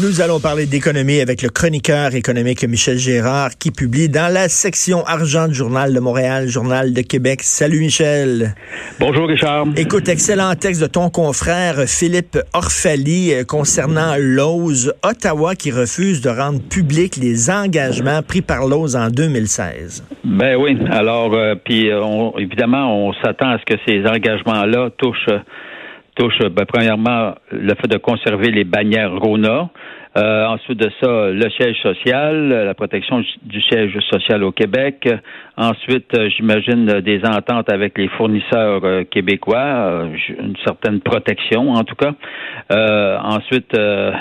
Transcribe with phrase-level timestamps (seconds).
[0.00, 5.04] Nous allons parler d'économie avec le chroniqueur économique Michel Gérard qui publie dans la section
[5.04, 7.42] argent du Journal de Montréal, Journal de Québec.
[7.42, 8.54] Salut Michel.
[8.98, 9.66] Bonjour Richard.
[9.76, 16.30] Écoute, excellent texte de ton confrère Philippe Orphalie euh, concernant l'OSE, Ottawa qui refuse de
[16.30, 20.06] rendre publics les engagements pris par l'OSE en 2016.
[20.24, 25.28] Ben oui, alors euh, puis euh, évidemment on s'attend à ce que ces engagements-là touchent
[26.14, 29.70] touche, ben, premièrement, le fait de conserver les bannières Rona.
[30.18, 35.08] Euh, ensuite de ça, le siège social, la protection du siège social au Québec.
[35.56, 41.94] Ensuite, euh, j'imagine des ententes avec les fournisseurs euh, québécois, une certaine protection en tout
[41.94, 42.14] cas.
[43.22, 43.72] ensuite,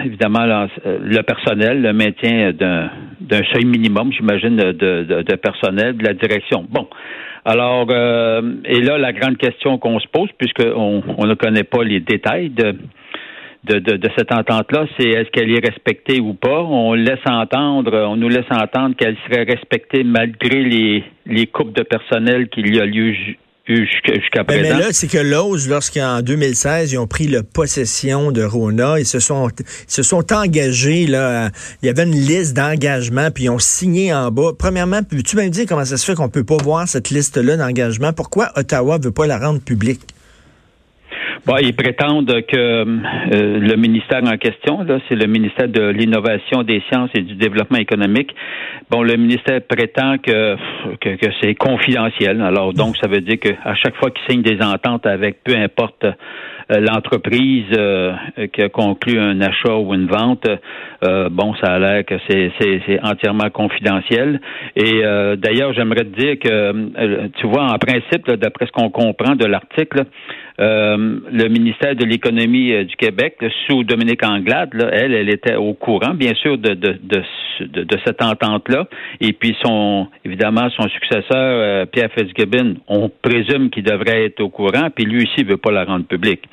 [0.05, 6.66] évidemment, le personnel, le maintien d'un seuil minimum, j'imagine, de, personnel, de la direction.
[6.69, 6.88] Bon.
[7.45, 12.00] Alors, et là, la grande question qu'on se pose, puisqu'on on ne connaît pas les
[12.00, 12.75] détails de
[13.65, 16.61] de, de, cette entente-là, c'est est-ce qu'elle est respectée ou pas?
[16.61, 21.83] On laisse entendre, on nous laisse entendre qu'elle serait respectée malgré les, les coupes de
[21.83, 23.13] personnel qu'il y a lieu
[23.67, 24.61] jusqu'à présent.
[24.61, 29.05] Mais, là, c'est que l'OSE, lorsqu'en 2016, ils ont pris la possession de Rona, ils
[29.05, 29.49] se sont,
[29.88, 31.49] se sont engagés, là,
[31.83, 34.51] il y avait une liste d'engagements, puis ils ont signé en bas.
[34.57, 38.13] Premièrement, peux-tu me dire comment ça se fait qu'on peut pas voir cette liste-là d'engagements?
[38.13, 40.01] Pourquoi Ottawa veut pas la rendre publique?
[41.58, 42.86] Ils prétendent que euh,
[43.59, 48.36] le ministère en question, c'est le ministère de l'Innovation, des Sciences et du Développement économique.
[48.91, 50.56] Bon, le ministère prétend que,
[51.00, 52.41] que, c'est confidentiel.
[52.41, 56.03] Alors, donc, ça veut dire qu'à chaque fois qu'ils signent des ententes avec peu importe
[56.03, 56.12] euh,
[56.69, 58.13] l'entreprise euh,
[58.53, 60.47] qui a conclu un achat ou une vente,
[61.31, 64.41] bon, ça a l'air que c'est, c'est, entièrement confidentiel.
[64.75, 65.02] Et
[65.38, 70.06] d'ailleurs, j'aimerais te dire que, tu vois, en principe, d'après ce qu'on comprend de l'article,
[70.59, 75.74] euh, le ministère de l'Économie euh, du Québec, sous Dominique Anglade, elle, elle était au
[75.74, 78.88] courant, bien sûr, de, de, de, de, cette entente-là.
[79.22, 84.50] Et puis, son, évidemment, son successeur, euh, Pierre Fitzgibbon, on présume qu'il devrait être au
[84.50, 86.44] courant, puis lui aussi ne veut pas la rendre publique.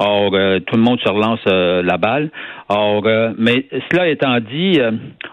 [0.00, 2.30] Or, tout le monde se relance la balle.
[2.68, 3.04] Or,
[3.38, 4.80] mais cela étant dit,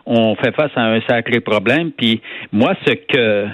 [0.06, 1.90] on fait face à un sacré problème.
[1.92, 2.22] Puis,
[2.52, 3.48] moi, ce que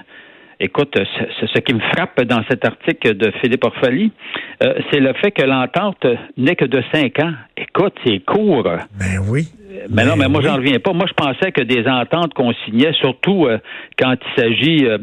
[0.59, 4.11] Écoute, ce, qui me frappe dans cet article de Philippe Orphalie,
[4.63, 7.33] euh, c'est le fait que l'entente n'est que de cinq ans.
[7.55, 8.63] Écoute, c'est court.
[8.63, 9.47] Ben oui.
[9.89, 10.93] Mais non, mais moi, j'en reviens pas.
[10.93, 13.57] Moi, je pensais que des ententes qu'on signait, surtout euh,
[13.97, 14.97] quand il s'agit euh,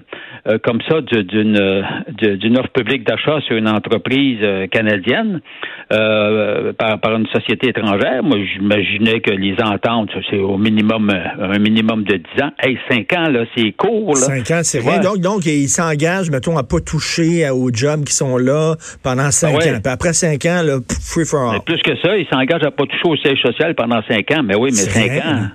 [0.46, 1.84] euh, comme ça d'une
[2.18, 4.40] d'une offre publique d'achat sur une entreprise
[4.70, 5.40] canadienne
[5.88, 12.04] par, par une société étrangère, moi, j'imaginais que les ententes, c'est au minimum un minimum
[12.04, 12.50] de 10 ans.
[12.62, 14.14] Hey, 5 ans, là, c'est court.
[14.14, 14.42] Là.
[14.44, 15.00] 5 ans, c'est rien.
[15.00, 19.48] Donc, donc, ils s'engagent, mettons, à pas toucher aux jobs qui sont là pendant 5
[19.48, 19.80] ah ans.
[19.82, 21.60] Puis après 5 ans, là, free for all.
[21.64, 24.42] plus que ça, ils s'engagent à pas toucher au siège social pendant 5 ans.
[24.44, 25.48] Mais oui, mais cinq ans.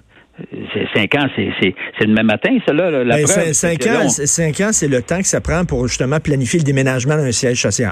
[0.95, 4.69] Cinq ans, c'est le même matin, ça, là, la ben, preuve, cinq, ans, cinq ans,
[4.71, 7.91] c'est le temps que ça prend pour justement planifier le déménagement d'un siège social.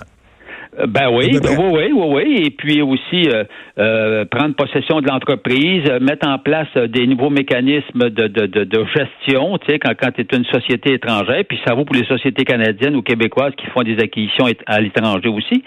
[0.80, 2.44] Euh, ben oui, oui, oui, oui, oui.
[2.46, 3.44] Et puis aussi euh,
[3.80, 9.58] euh, prendre possession de l'entreprise, mettre en place des nouveaux mécanismes de, de, de, gestion,
[9.58, 12.44] tu sais, quand, quand tu es une société étrangère, puis ça vaut pour les sociétés
[12.44, 15.64] canadiennes ou québécoises qui font des acquisitions à l'étranger aussi.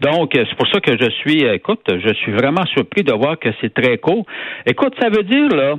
[0.00, 3.48] Donc, c'est pour ça que je suis, écoute, je suis vraiment surpris de voir que
[3.60, 4.26] c'est très court.
[4.66, 5.74] Écoute, ça veut dire, là,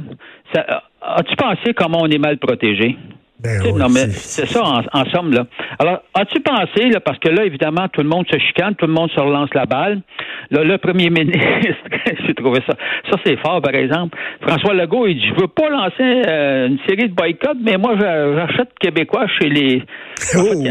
[1.01, 2.97] as-tu pensé comment on est mal protégé?
[3.37, 5.45] Ben non, mais c'est ça, en, somme, là.
[5.77, 8.93] Alors, as-tu pensé, là, parce que là, évidemment, tout le monde se chicane, tout le
[8.93, 10.01] monde se relance la balle.
[10.51, 11.83] Là, le premier ministre,
[12.25, 12.75] j'ai trouvé ça.
[13.11, 14.17] Ça, c'est fort, par exemple.
[14.41, 17.95] François Legault, il dit, je veux pas lancer euh, une série de boycotts, mais moi,
[17.99, 19.83] j'achète québécois chez les.
[20.37, 20.63] Oh.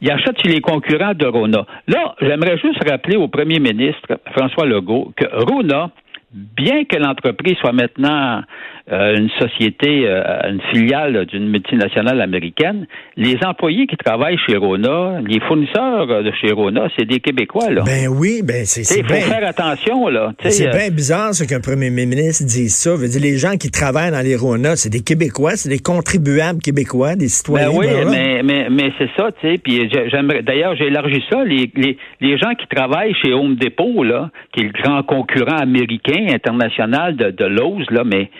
[0.00, 1.64] il achète chez les concurrents de Rona.
[1.86, 5.90] Là, j'aimerais juste rappeler au premier ministre, François Legault, que Rona,
[6.32, 8.42] bien que l'entreprise soit maintenant
[8.90, 12.86] une société, euh, une filiale d'une multinationale américaine,
[13.16, 17.82] les employés qui travaillent chez Rona, les fournisseurs de chez Rona, c'est des Québécois, là.
[17.84, 20.32] Ben oui, ben c'est Il faut faire attention, là.
[20.48, 22.94] C'est bien bizarre, ce qu'un premier ministre dise ça.
[22.96, 26.60] Veut dire, les gens qui travaillent dans les Rona, c'est des Québécois, c'est des contribuables
[26.60, 27.70] québécois, des citoyens.
[27.70, 29.58] Ben oui, mais, mais, mais c'est ça, tu sais.
[29.58, 31.44] Puis j'aimerais, d'ailleurs, j'ai élargi ça.
[31.44, 35.56] Les, les, les gens qui travaillent chez Home Depot, là, qui est le grand concurrent
[35.56, 38.30] américain, international de, de Lowe's, là, mais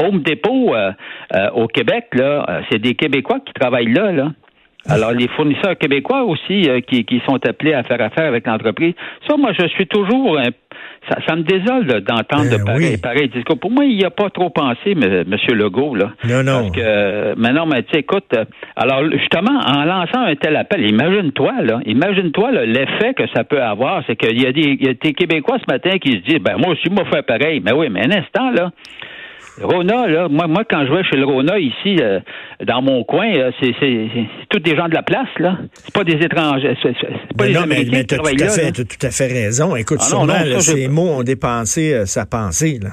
[0.00, 0.92] Home Depot euh,
[1.34, 4.32] euh, au Québec, là, euh, c'est des Québécois qui travaillent là, là.
[4.88, 8.94] Alors, les fournisseurs québécois aussi qui, qui, sont appelés à faire affaire avec l'entreprise.
[9.28, 10.38] Ça, moi, je suis toujours
[11.06, 13.58] ça, ça, me désole d'entendre de ben pareil, discours.
[13.60, 15.36] Pour moi, il n'y a pas trop pensé, M.
[15.52, 16.12] Legault, là.
[16.24, 16.62] Non, non.
[16.62, 18.34] Parce que, mais non, mais tu sais, écoute,
[18.74, 24.02] alors, justement, en lançant un tel appel, imagine-toi, là, imagine-toi l'effet que ça peut avoir.
[24.06, 26.40] C'est qu'il y a des, il y a des Québécois ce matin qui se disent,
[26.40, 27.60] ben, moi aussi, moi, faire pareil.
[27.62, 28.70] Mais oui, mais un instant, là.
[29.60, 32.20] Rona, là, moi, moi, quand je vais chez le Rona ici, euh,
[32.64, 34.08] dans mon coin, euh, c'est, c'est,
[34.48, 35.58] tous des gens de la place, là.
[35.74, 36.76] C'est pas des étrangers.
[36.82, 36.94] C'est,
[37.36, 39.76] pas des non, mais, mais tout, à fait, tout à fait raison.
[39.76, 42.90] Écoute, ah, sûrement, ces mots ont dépensé euh, sa pensée, là.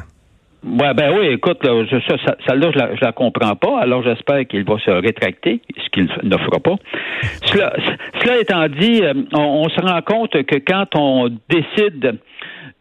[0.66, 1.72] Ouais, ben oui, écoute, là,
[2.08, 2.16] ça,
[2.46, 5.90] ça, là, je la, je la comprends pas, alors j'espère qu'il va se rétracter, ce
[5.92, 6.76] qu'il ne fera pas.
[7.46, 7.74] Cela,
[8.22, 9.02] cela étant dit,
[9.34, 12.20] on, on, se rend compte que quand on décide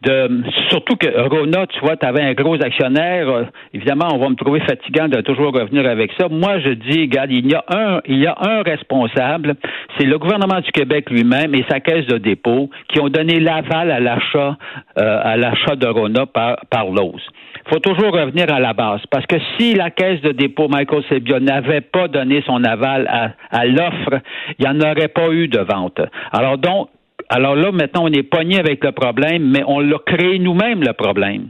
[0.01, 3.29] de surtout que Rona, tu vois, tu avais un gros actionnaire.
[3.29, 3.43] Euh,
[3.73, 6.27] évidemment, on va me trouver fatigant de toujours revenir avec ça.
[6.29, 9.55] Moi, je dis, regarde, il y a un, il y a un responsable,
[9.97, 13.91] c'est le gouvernement du Québec lui-même et sa caisse de dépôt qui ont donné l'aval
[13.91, 14.57] à l'achat,
[14.97, 17.23] euh, à l'achat de Rona par, par Lowe's
[17.69, 19.01] faut toujours revenir à la base.
[19.11, 23.31] Parce que si la caisse de dépôt Michael Sebia n'avait pas donné son aval à,
[23.51, 24.21] à l'offre,
[24.57, 25.99] il n'y en aurait pas eu de vente.
[26.31, 26.89] Alors donc,
[27.29, 30.93] alors là, maintenant, on est pogné avec le problème, mais on l'a créé nous-mêmes, le
[30.93, 31.49] problème.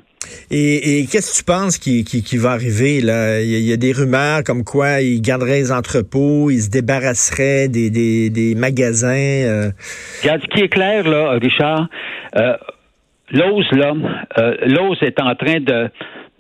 [0.50, 3.02] Et, qu'est-ce que tu penses qui, qui, va arriver?
[3.02, 3.42] Là?
[3.42, 7.90] Il, y a, des rumeurs comme quoi ils garderaient les entrepôts, ils se débarrasseraient des,
[7.90, 9.08] des, des magasins.
[9.10, 9.72] Euh...
[10.24, 11.88] Regarde, ce qui est clair, là, Richard,
[12.36, 12.58] euh,
[13.32, 13.94] Lowe's, là,
[14.38, 15.90] euh, Lowe's est en train de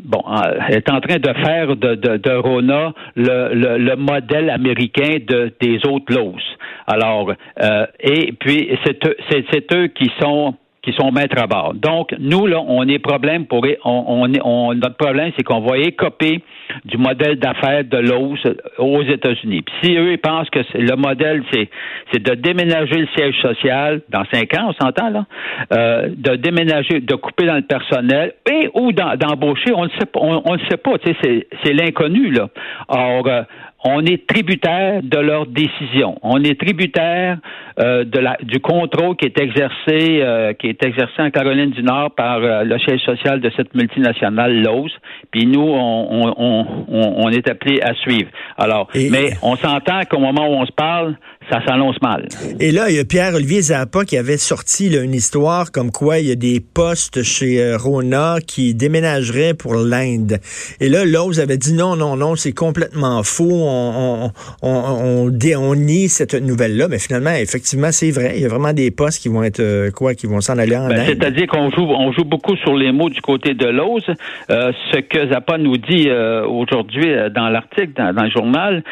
[0.04, 4.50] bon, euh, est en train de faire de, de, de Rona le, le, le, modèle
[4.50, 6.44] américain de, des autres Lowe's.
[6.88, 10.56] Alors, euh, et puis c'est eux qui sont
[10.88, 11.74] qui sont maîtres à bord.
[11.74, 15.78] Donc, nous, là, on est problème pour on, on, on notre problème, c'est qu'on va
[15.80, 16.42] écoper
[16.86, 18.40] du modèle d'affaires de l'OS
[18.78, 19.64] aux États-Unis.
[19.64, 21.70] Puis si eux, ils pensent que le modèle, c'est,
[22.12, 25.26] c'est de déménager le siège social dans cinq ans, on s'entend là,
[25.74, 30.22] euh, de déménager, de couper dans le personnel et ou d'embaucher, on ne sait pas,
[30.22, 32.48] on, ne sait pas, c'est, c'est l'inconnu là.
[32.88, 33.42] Or, euh,
[33.84, 36.18] on est tributaire de leurs décisions.
[36.24, 37.38] On est tributaire
[37.80, 41.84] euh, de la, du contrôle qui est exercé, euh, qui est exercé en Caroline du
[41.84, 44.92] Nord par euh, le siège social de cette multinationale Lowe's.
[45.32, 48.30] Puis nous, on, on, on, on est appelé à suivre.
[48.58, 51.16] Alors, mais on s'entend qu'au moment où on se parle,
[51.50, 52.28] ça s'annonce mal.
[52.60, 56.28] Et là, il y a Pierre-Olivier Zappa qui avait sorti une histoire comme quoi il
[56.28, 60.40] y a des postes chez euh, Rona qui déménageraient pour l'Inde.
[60.80, 63.46] Et là, Lowe's avait dit non, non, non, c'est complètement faux.
[63.50, 66.88] On, on, on, on, nie cette nouvelle-là.
[66.90, 68.34] Mais finalement, effectivement, c'est vrai.
[68.36, 70.76] Il y a vraiment des postes qui vont être euh, quoi, qui vont s'en aller
[70.76, 71.06] en ben, Inde.
[71.08, 74.04] C'est-à-dire qu'on joue, on joue beaucoup sur les mots du côté de Lowe's.
[74.50, 78.84] Euh, ce que Zappa nous dit aujourd'hui dans l'article, dans, dans, le journal,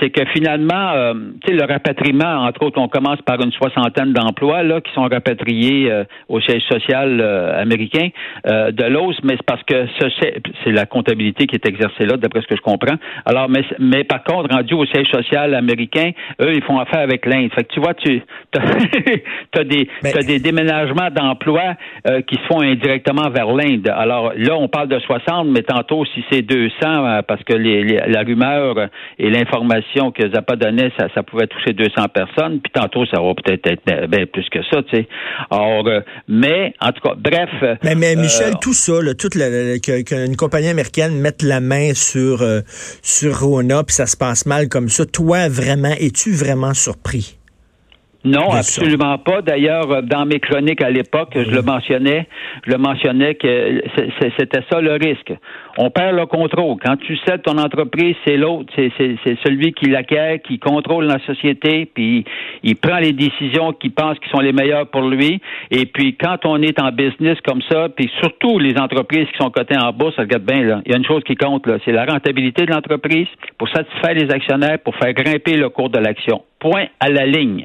[0.00, 1.12] c'est que finalement,
[1.42, 5.02] tu sais, le rapatriement, entre autres, on commence par une soixantaine d'emplois là qui sont
[5.02, 8.08] rapatriés euh, au siège social euh, américain
[8.46, 12.42] euh, de l'OS, mais c'est parce que c'est la comptabilité qui est exercée là, d'après
[12.42, 12.96] ce que je comprends.
[13.24, 16.10] Alors, mais, mais par contre, rendu au siège social américain,
[16.40, 17.50] eux, ils font affaire avec l'Inde.
[17.54, 18.22] Fait que tu vois, tu
[18.56, 21.74] as, des, as des déménagements d'emplois
[22.26, 23.88] qui se font indirectement vers l'Inde.
[23.88, 28.22] Alors là, on parle de 60, mais tantôt, si c'est 200, parce que les, la
[28.22, 33.20] rumeur et l'information que Zappa donnait, ça, ça pouvait toucher 200 personnes, puis tantôt, ça
[33.20, 35.08] va peut-être être bien plus que ça, tu sais.
[35.50, 37.50] Or, euh, mais, en tout cas, bref.
[37.82, 42.60] Mais, mais Michel, euh, tout ça, toute qu'une compagnie américaine mette la main sur, euh,
[43.02, 47.39] sur Rona, puis ça se passe mal comme ça, toi, vraiment, es-tu vraiment surpris?
[48.22, 49.40] Non, absolument pas.
[49.40, 52.28] D'ailleurs, dans mes chroniques à l'époque, je le mentionnais,
[52.66, 53.82] je le mentionnais que
[54.20, 55.32] c'était ça le risque.
[55.78, 56.76] On perd le contrôle.
[56.84, 61.86] Quand tu cèdes ton entreprise, c'est l'autre, c'est celui qui l'acquiert, qui contrôle la société,
[61.86, 62.24] puis
[62.62, 65.40] il prend les décisions qu'il pense qui sont les meilleures pour lui.
[65.70, 69.50] Et puis quand on est en business comme ça, puis surtout les entreprises qui sont
[69.50, 70.82] cotées en bourse, regarde bien là.
[70.84, 74.12] Il y a une chose qui compte là, c'est la rentabilité de l'entreprise pour satisfaire
[74.12, 76.42] les actionnaires, pour faire grimper le cours de l'action.
[76.58, 77.64] Point à la ligne.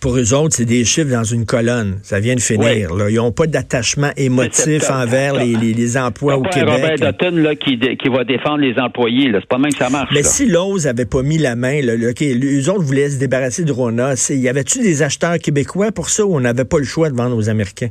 [0.00, 1.98] Pour eux autres, c'est des chiffres dans une colonne.
[2.02, 2.94] Ça vient de finir.
[2.94, 3.10] Là.
[3.10, 6.68] Ils n'ont pas d'attachement émotif envers les, les, emplois au Québec.
[6.68, 9.30] Robert Dutton là, qui, qui va défendre les employés.
[9.32, 10.10] C'est pas même que ça marche.
[10.14, 13.72] Mais si Lowe's avait pas mis la main, là, eux autres voulaient se débarrasser de
[13.72, 17.16] Rona, y avait-tu des acheteurs québécois pour ça ou on n'avait pas le choix de
[17.16, 17.90] vendre aux Américains?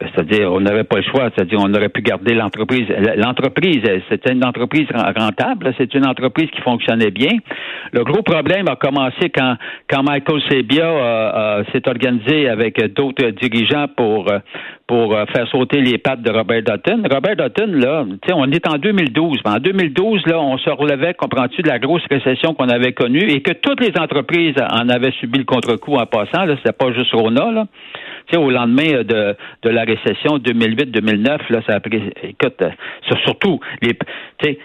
[0.00, 1.30] C'est-à-dire, on n'avait pas le choix.
[1.34, 2.86] C'est-à-dire, on aurait pu garder l'entreprise.
[3.16, 5.72] L'entreprise, c'était une entreprise rentable.
[5.78, 7.32] C'est une entreprise qui fonctionnait bien.
[7.92, 9.56] Le gros problème a commencé quand,
[9.88, 14.26] quand Michael Sebia euh, euh, s'est organisé avec d'autres dirigeants pour,
[14.86, 17.02] pour faire sauter les pattes de Robert Dutton.
[17.10, 19.38] Robert Dutton, là, on est en 2012.
[19.44, 23.40] En 2012, là, on se relevait, comprends-tu, de la grosse récession qu'on avait connue et
[23.40, 26.44] que toutes les entreprises en avaient subi le contre-coup en passant.
[26.44, 27.66] Là, c'était pas juste Rona, là
[28.36, 32.70] au lendemain euh, de, de la récession 2008-2009, là, ça a pris, écoute, euh,
[33.24, 33.96] surtout, les,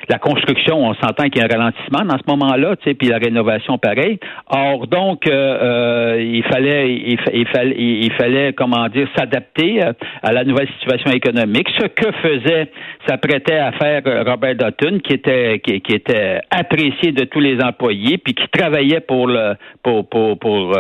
[0.10, 3.78] la construction, on s'entend qu'il y a un ralentissement dans ce moment-là, puis la rénovation,
[3.78, 4.20] pareil.
[4.48, 9.82] Or, donc, euh, il fallait, il, fallait, il fallait, comment dire, s'adapter
[10.22, 11.68] à la nouvelle situation économique.
[11.80, 12.72] Ce que faisait,
[13.08, 18.34] s'apprêtait à faire Robert Dutton, qui était, qui, était apprécié de tous les employés, puis
[18.34, 20.74] qui travaillait pour le, pour, pour, pour,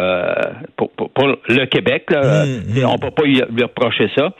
[0.75, 2.05] pour, le Québec.
[2.09, 2.45] Là.
[2.45, 2.85] Mmh.
[2.87, 4.31] On peut pas lui, reprocher ça.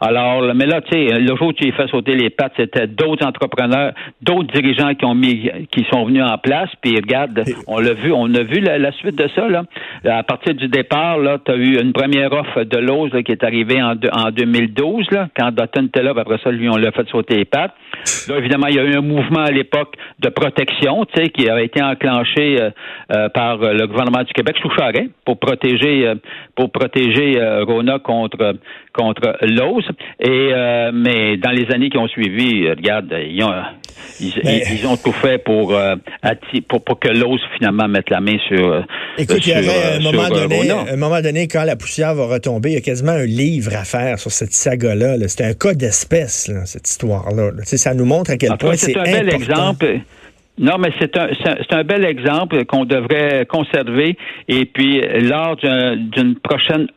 [0.00, 3.26] Alors, mais là, tu sais, le jour où tu fait sauter les pattes, c'était d'autres
[3.26, 6.68] entrepreneurs, d'autres dirigeants qui ont mis, qui sont venus en place.
[6.82, 9.48] Puis regarde, on l'a vu, on a vu la, suite de ça.
[9.48, 9.64] Là.
[10.04, 13.44] À partir du départ, là, tu as eu une première offre de Lowe's qui est
[13.44, 16.12] arrivée en, en 2012, là, quand Dutton était là.
[16.16, 17.74] Après ça, lui, on l'a fait sauter les pattes.
[18.28, 21.48] Là, évidemment, il y a eu un mouvement à l'époque de protection, tu sais, qui
[21.48, 22.70] a été enclenché euh,
[23.12, 26.14] euh, par le gouvernement du Québec sous Charest pour protéger, euh,
[26.54, 28.54] pour protéger Rona contre
[28.92, 29.84] contre Lowe's.
[30.20, 30.52] Et
[30.92, 33.52] mais dans les années qui ont suivi, regarde, ils ont
[34.20, 35.74] ils, ont tout fait pour,
[36.68, 38.84] pour, pour que Lowe's finalement mette la main sur.
[39.18, 42.70] Écoute, il y avait un moment donné, un moment donné, quand la poussière va retomber,
[42.70, 45.16] il y a quasiment un livre à faire sur cette saga-là.
[45.28, 47.50] C'était un cas d'espèce, cette histoire-là.
[47.50, 47.62] Là.
[47.86, 50.00] Ça nous montre à quel point c'est un bel exemple.
[50.58, 54.16] Non, mais c'est un, c'est un bel exemple qu'on devrait conserver.
[54.48, 56.88] Et puis, lors d'une prochaine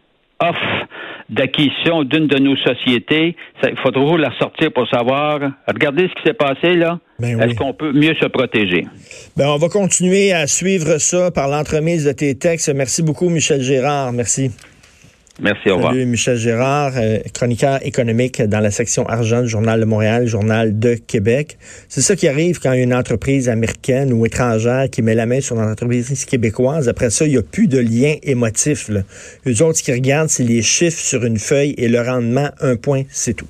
[0.42, 0.88] offre
[1.30, 6.28] d'acquisition d'une de nos sociétés, il faut toujours la sortir pour savoir, regardez ce qui
[6.28, 6.98] s'est passé là.
[7.20, 8.88] Ben Est-ce qu'on peut mieux se protéger?
[9.38, 12.74] Ben, on va continuer à suivre ça par l'entremise de tes textes.
[12.74, 14.12] Merci beaucoup, Michel Gérard.
[14.12, 14.50] Merci.
[15.42, 15.94] Merci, au revoir.
[15.94, 20.78] Salut, Michel Gérard, euh, chroniqueur économique dans la section argent du Journal de Montréal, Journal
[20.78, 21.58] de Québec.
[21.88, 25.56] C'est ça qui arrive quand une entreprise américaine ou étrangère qui met la main sur
[25.56, 26.90] une entreprise québécoise.
[26.90, 28.90] Après ça, il n'y a plus de lien émotif.
[28.90, 29.02] Là.
[29.48, 32.76] Eux autres, ce qu'ils regardent, c'est les chiffres sur une feuille et le rendement, un
[32.76, 33.48] point, c'est tout.